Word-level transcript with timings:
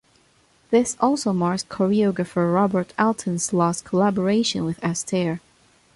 This 0.71 0.97
also 0.99 1.31
marks 1.31 1.63
choreographer 1.63 2.51
Robert 2.51 2.91
Alton's 2.97 3.53
last 3.53 3.85
collaboration 3.85 4.65
with 4.65 4.81
Astaire. 4.81 5.41